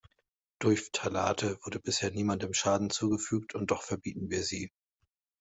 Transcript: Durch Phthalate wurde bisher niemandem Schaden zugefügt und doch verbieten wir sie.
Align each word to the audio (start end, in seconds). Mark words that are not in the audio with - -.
Durch 0.57 0.81
Phthalate 0.81 1.59
wurde 1.63 1.79
bisher 1.79 2.09
niemandem 2.09 2.55
Schaden 2.55 2.89
zugefügt 2.89 3.53
und 3.53 3.69
doch 3.69 3.83
verbieten 3.83 4.31
wir 4.31 4.41
sie. 4.41 4.71